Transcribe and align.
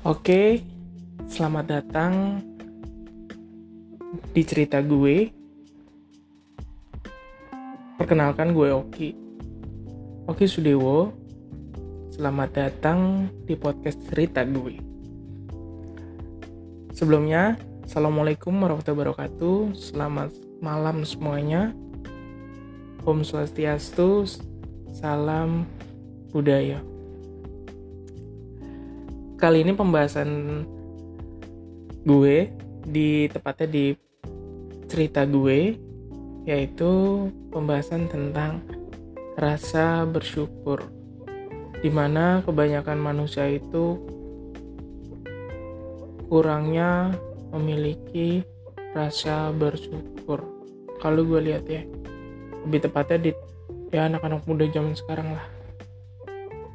Oke, 0.00 0.64
selamat 1.28 1.64
datang 1.68 2.40
di 4.32 4.40
cerita 4.48 4.80
gue. 4.80 5.28
Perkenalkan 8.00 8.56
gue 8.56 8.72
Oki. 8.72 9.12
Oki 10.24 10.48
Sudewo. 10.48 11.12
Selamat 12.16 12.48
datang 12.48 13.28
di 13.44 13.52
podcast 13.60 14.00
cerita 14.08 14.40
gue. 14.40 14.80
Sebelumnya, 16.96 17.60
Assalamualaikum 17.84 18.56
warahmatullahi 18.56 19.04
wabarakatuh. 19.04 19.76
Selamat 19.76 20.32
malam 20.64 21.04
semuanya. 21.04 21.76
Om 23.04 23.20
Swastiastu, 23.20 24.24
salam 24.96 25.68
budaya 26.32 26.80
kali 29.40 29.64
ini 29.64 29.72
pembahasan 29.72 30.28
gue 32.04 32.52
di 32.84 33.24
tepatnya 33.32 33.72
di 33.72 33.86
cerita 34.84 35.24
gue 35.24 35.80
yaitu 36.44 36.90
pembahasan 37.48 38.04
tentang 38.04 38.60
rasa 39.40 40.04
bersyukur 40.04 40.84
di 41.80 41.88
mana 41.88 42.44
kebanyakan 42.44 43.00
manusia 43.00 43.48
itu 43.48 43.96
kurangnya 46.28 47.16
memiliki 47.56 48.44
rasa 48.92 49.56
bersyukur. 49.56 50.44
Kalau 51.00 51.24
gue 51.24 51.40
lihat 51.48 51.64
ya 51.64 51.80
lebih 52.68 52.84
tepatnya 52.84 53.16
di 53.16 53.30
ya 53.88 54.04
anak-anak 54.04 54.44
muda 54.44 54.68
zaman 54.68 54.92
sekarang 54.92 55.32
lah 55.32 55.59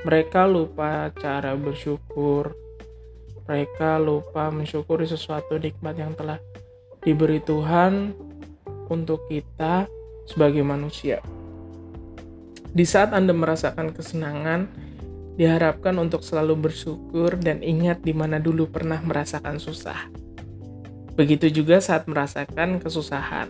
mereka 0.05 0.45
lupa 0.45 1.09
cara 1.17 1.57
bersyukur. 1.57 2.53
Mereka 3.49 3.98
lupa 3.98 4.53
mensyukuri 4.53 5.09
sesuatu 5.09 5.57
nikmat 5.57 5.97
yang 5.97 6.13
telah 6.13 6.37
diberi 7.01 7.41
Tuhan 7.41 8.13
untuk 8.85 9.25
kita 9.25 9.89
sebagai 10.29 10.62
manusia. 10.62 11.25
Di 12.70 12.85
saat 12.85 13.17
Anda 13.17 13.34
merasakan 13.34 13.97
kesenangan, 13.97 14.70
diharapkan 15.41 15.97
untuk 15.97 16.21
selalu 16.21 16.69
bersyukur 16.69 17.37
dan 17.41 17.65
ingat 17.65 18.05
di 18.05 18.13
mana 18.13 18.37
dulu 18.37 18.69
pernah 18.69 19.01
merasakan 19.01 19.57
susah. 19.57 20.05
Begitu 21.17 21.49
juga 21.49 21.81
saat 21.81 22.05
merasakan 22.05 22.77
kesusahan. 22.77 23.49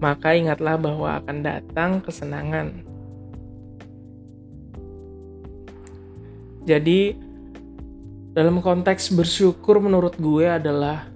Maka 0.00 0.32
ingatlah 0.32 0.80
bahwa 0.80 1.20
akan 1.20 1.44
datang 1.44 2.00
kesenangan 2.00 2.89
Jadi 6.70 7.18
dalam 8.30 8.62
konteks 8.62 9.10
bersyukur 9.10 9.82
menurut 9.82 10.14
gue 10.22 10.46
adalah 10.46 11.10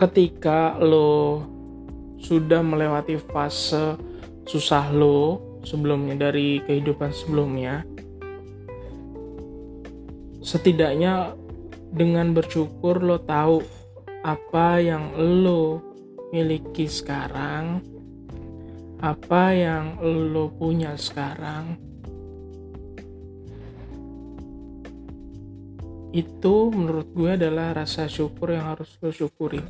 ketika 0.00 0.80
lo 0.80 1.44
sudah 2.16 2.64
melewati 2.64 3.20
fase 3.20 4.00
susah 4.48 4.88
lo 4.88 5.36
sebelumnya 5.68 6.32
dari 6.32 6.64
kehidupan 6.64 7.12
sebelumnya 7.12 7.84
setidaknya 10.40 11.36
dengan 11.92 12.32
bersyukur 12.32 13.04
lo 13.04 13.20
tahu 13.20 13.60
apa 14.24 14.80
yang 14.80 15.12
lo 15.12 15.84
miliki 16.32 16.88
sekarang 16.88 17.84
apa 19.04 19.52
yang 19.52 20.00
lo 20.00 20.48
punya 20.56 20.96
sekarang 20.96 21.89
itu 26.10 26.74
menurut 26.74 27.06
gue 27.14 27.38
adalah 27.38 27.70
rasa 27.70 28.10
syukur 28.10 28.50
yang 28.50 28.74
harus 28.74 28.90
lo 28.98 29.14
syukuri. 29.14 29.62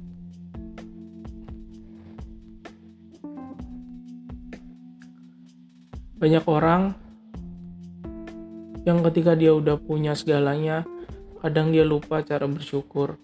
Banyak 6.20 6.44
orang 6.48 6.97
yang 8.88 9.04
ketika 9.04 9.37
dia 9.37 9.53
udah 9.53 9.76
punya 9.76 10.16
segalanya 10.16 10.84
kadang 11.44 11.72
dia 11.72 11.84
lupa 11.84 12.25
cara 12.25 12.48
bersyukur. 12.48 13.20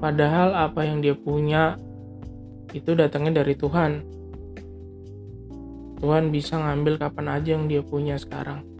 Padahal 0.00 0.56
apa 0.56 0.84
yang 0.84 1.04
dia 1.04 1.16
punya 1.16 1.76
itu 2.72 2.96
datangnya 2.96 3.44
dari 3.44 3.56
Tuhan. 3.56 4.00
Tuhan 6.00 6.28
bisa 6.28 6.60
ngambil 6.60 7.00
kapan 7.00 7.26
aja 7.32 7.48
yang 7.56 7.64
dia 7.68 7.80
punya 7.80 8.20
sekarang 8.20 8.73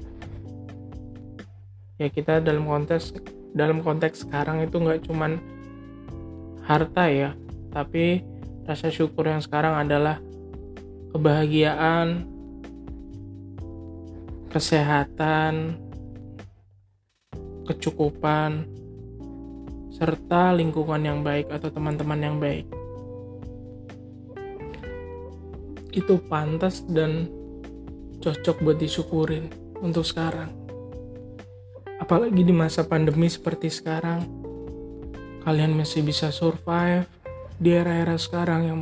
ya 1.99 2.11
kita 2.11 2.43
dalam 2.43 2.67
konteks 2.67 3.15
dalam 3.55 3.79
konteks 3.87 4.27
sekarang 4.27 4.67
itu 4.67 4.83
nggak 4.83 5.07
cuman 5.07 5.39
harta 6.67 7.07
ya 7.07 7.31
tapi 7.71 8.27
rasa 8.67 8.91
syukur 8.91 9.31
yang 9.31 9.39
sekarang 9.39 9.79
adalah 9.79 10.19
kebahagiaan 11.15 12.27
kesehatan 14.51 15.79
kecukupan 17.65 18.67
serta 19.95 20.51
lingkungan 20.53 21.01
yang 21.07 21.23
baik 21.23 21.47
atau 21.55 21.71
teman-teman 21.71 22.21
yang 22.21 22.37
baik. 22.43 22.67
Itu 25.95 26.19
pantas 26.27 26.83
dan 26.91 27.31
cocok 28.19 28.67
buat 28.67 28.79
disyukurin 28.83 29.47
untuk 29.79 30.03
sekarang 30.03 30.64
apalagi 31.99 32.43
di 32.43 32.55
masa 32.55 32.87
pandemi 32.87 33.31
seperti 33.31 33.71
sekarang 33.71 34.25
kalian 35.45 35.77
masih 35.77 36.01
bisa 36.01 36.33
survive 36.33 37.05
di 37.61 37.71
era-era 37.71 38.17
sekarang 38.17 38.67
yang 38.67 38.79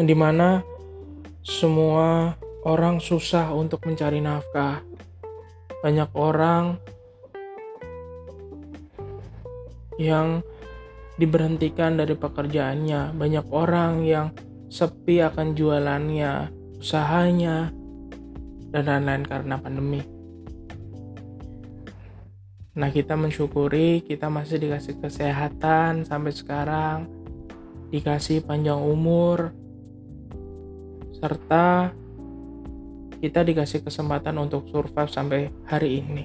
yang 0.00 0.06
di 0.08 0.16
mana 0.16 0.64
semua 1.42 2.38
orang 2.62 3.02
susah 3.02 3.50
untuk 3.50 3.82
mencari 3.84 4.22
nafkah. 4.22 4.80
Banyak 5.82 6.10
orang 6.14 6.78
yang 9.98 10.46
diberhentikan 11.18 11.98
dari 11.98 12.14
pekerjaannya. 12.14 13.18
Banyak 13.18 13.46
orang 13.50 14.06
yang 14.06 14.30
sepi 14.70 15.20
akan 15.20 15.58
jualannya 15.58 16.48
usahanya 16.78 17.74
dan 18.72 18.82
lain-lain 18.88 19.24
karena 19.26 19.54
pandemi 19.60 20.00
Nah, 22.72 22.88
kita 22.88 23.20
mensyukuri 23.20 24.00
kita 24.00 24.32
masih 24.32 24.56
dikasih 24.56 24.96
kesehatan 24.96 26.08
sampai 26.08 26.32
sekarang, 26.32 27.04
dikasih 27.92 28.40
panjang 28.48 28.80
umur, 28.80 29.52
serta 31.20 31.92
kita 33.20 33.44
dikasih 33.44 33.84
kesempatan 33.84 34.40
untuk 34.40 34.64
survive 34.72 35.12
sampai 35.12 35.52
hari 35.68 36.00
ini. 36.00 36.24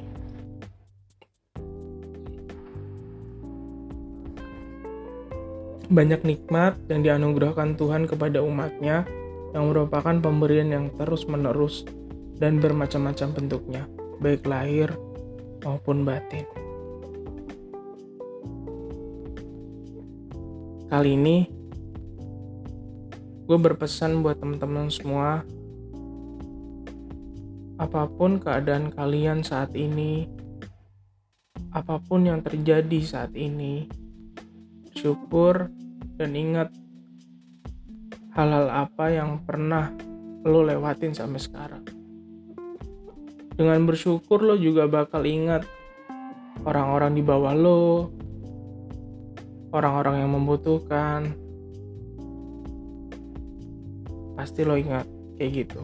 Banyak 5.92 6.24
nikmat 6.24 6.80
yang 6.88 7.04
dianugerahkan 7.04 7.76
Tuhan 7.76 8.08
kepada 8.08 8.40
umatnya 8.40 9.04
yang 9.52 9.68
merupakan 9.68 10.16
pemberian 10.16 10.72
yang 10.72 10.86
terus-menerus 10.96 11.84
dan 12.40 12.64
bermacam-macam 12.64 13.36
bentuknya, 13.36 13.84
baik 14.24 14.48
lahir 14.48 14.96
maupun 15.68 16.08
batin. 16.08 16.48
Kali 20.88 21.20
ini 21.20 21.38
gue 23.44 23.60
berpesan 23.60 24.24
buat 24.24 24.40
teman-teman 24.40 24.88
semua 24.88 25.44
apa 27.76 28.08
pun 28.08 28.40
keadaan 28.40 28.92
kalian 28.96 29.44
saat 29.44 29.76
ini 29.76 30.28
apa 31.76 32.00
pun 32.00 32.28
yang 32.28 32.40
terjadi 32.44 33.00
saat 33.04 33.36
ini 33.36 33.88
syukur 34.96 35.72
dan 36.20 36.32
ingat 36.36 36.72
hal-hal 38.36 38.68
apa 38.68 39.06
yang 39.12 39.40
pernah 39.44 39.96
lo 40.44 40.64
lewatin 40.64 41.16
sampai 41.16 41.40
sekarang 41.40 41.97
dengan 43.58 43.90
bersyukur 43.90 44.46
lo 44.46 44.54
juga 44.54 44.86
bakal 44.86 45.26
ingat 45.26 45.66
orang-orang 46.62 47.18
di 47.18 47.26
bawah 47.26 47.58
lo, 47.58 48.14
orang-orang 49.74 50.22
yang 50.22 50.32
membutuhkan. 50.38 51.34
Pasti 54.38 54.62
lo 54.62 54.78
ingat 54.78 55.10
kayak 55.42 55.66
gitu. 55.66 55.82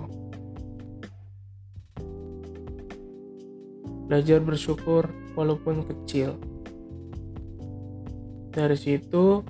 Belajar 4.06 4.40
bersyukur 4.46 5.10
walaupun 5.34 5.81
kecil. 5.90 6.38
Dari 8.54 8.78
situ 8.78 9.42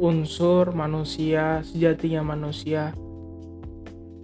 unsur 0.00 0.72
manusia, 0.72 1.60
sejatinya 1.60 2.24
manusia 2.24 2.96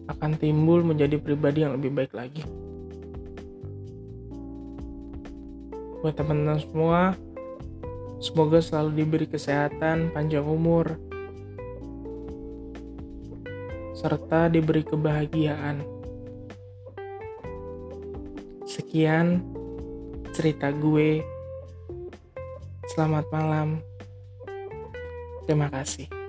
akan 0.08 0.40
timbul 0.40 0.80
menjadi 0.80 1.20
pribadi 1.20 1.68
yang 1.68 1.76
lebih 1.76 1.92
baik 1.92 2.16
lagi. 2.16 2.59
Buat 6.00 6.16
teman-teman 6.16 6.60
semua, 6.60 7.00
semoga 8.24 8.64
selalu 8.64 9.04
diberi 9.04 9.26
kesehatan, 9.28 10.08
panjang 10.16 10.48
umur, 10.48 10.96
serta 13.92 14.48
diberi 14.48 14.80
kebahagiaan. 14.80 15.84
Sekian 18.64 19.44
cerita 20.32 20.72
gue. 20.72 21.20
Selamat 22.96 23.28
malam. 23.28 23.84
Terima 25.44 25.68
kasih. 25.68 26.19